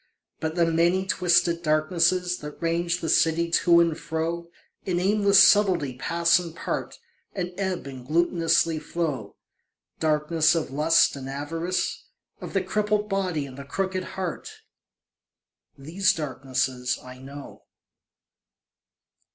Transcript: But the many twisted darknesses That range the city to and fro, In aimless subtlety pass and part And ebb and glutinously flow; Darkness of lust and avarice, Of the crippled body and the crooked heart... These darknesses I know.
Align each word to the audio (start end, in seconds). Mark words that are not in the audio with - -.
But 0.39 0.55
the 0.55 0.65
many 0.65 1.05
twisted 1.05 1.61
darknesses 1.61 2.39
That 2.39 2.59
range 2.59 3.01
the 3.01 3.07
city 3.07 3.51
to 3.51 3.79
and 3.79 3.95
fro, 3.95 4.49
In 4.83 4.99
aimless 4.99 5.43
subtlety 5.43 5.95
pass 5.95 6.39
and 6.39 6.55
part 6.55 6.97
And 7.33 7.53
ebb 7.55 7.85
and 7.85 8.03
glutinously 8.03 8.81
flow; 8.81 9.35
Darkness 9.99 10.55
of 10.55 10.71
lust 10.71 11.15
and 11.15 11.29
avarice, 11.29 12.05
Of 12.41 12.53
the 12.53 12.63
crippled 12.63 13.09
body 13.09 13.45
and 13.45 13.59
the 13.59 13.63
crooked 13.63 14.03
heart... 14.17 14.51
These 15.77 16.13
darknesses 16.15 16.97
I 17.03 17.19
know. 17.19 17.65